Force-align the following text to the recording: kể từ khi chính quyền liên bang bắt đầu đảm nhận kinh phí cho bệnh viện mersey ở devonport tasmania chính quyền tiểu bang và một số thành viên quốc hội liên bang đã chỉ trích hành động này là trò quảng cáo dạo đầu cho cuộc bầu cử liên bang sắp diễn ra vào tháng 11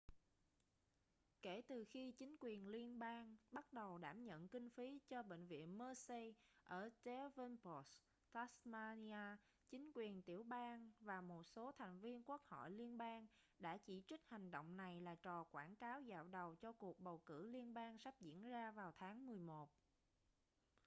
kể 1.41 1.61
từ 1.67 1.85
khi 1.89 2.11
chính 2.11 2.35
quyền 2.39 2.67
liên 2.67 2.99
bang 2.99 3.37
bắt 3.51 3.73
đầu 3.73 3.97
đảm 3.97 4.23
nhận 4.25 4.47
kinh 4.47 4.69
phí 4.69 4.99
cho 5.07 5.23
bệnh 5.23 5.47
viện 5.47 5.77
mersey 5.77 6.33
ở 6.63 6.89
devonport 7.05 7.87
tasmania 8.31 9.37
chính 9.69 9.91
quyền 9.95 10.21
tiểu 10.21 10.43
bang 10.43 10.91
và 10.99 11.21
một 11.21 11.45
số 11.47 11.71
thành 11.71 11.99
viên 11.99 12.23
quốc 12.23 12.41
hội 12.49 12.71
liên 12.71 12.97
bang 12.97 13.27
đã 13.59 13.77
chỉ 13.77 14.03
trích 14.07 14.21
hành 14.27 14.51
động 14.51 14.77
này 14.77 15.01
là 15.01 15.15
trò 15.15 15.43
quảng 15.51 15.75
cáo 15.75 16.01
dạo 16.01 16.23
đầu 16.25 16.55
cho 16.55 16.71
cuộc 16.71 16.99
bầu 16.99 17.21
cử 17.25 17.43
liên 17.45 17.73
bang 17.73 17.97
sắp 17.97 18.15
diễn 18.21 18.49
ra 18.49 18.71
vào 18.71 18.91
tháng 18.97 19.25
11 19.25 19.69